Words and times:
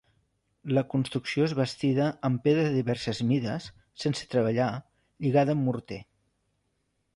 La 0.77 0.83
construcció 0.93 1.45
és 1.49 1.53
bastida 1.59 2.07
amb 2.29 2.41
pedra 2.47 2.63
de 2.69 2.73
diverses 2.77 3.21
mides, 3.33 3.69
sense 4.07 4.27
treballar, 4.33 4.73
lligada 5.27 5.59
amb 5.59 5.65
morter. 5.71 6.03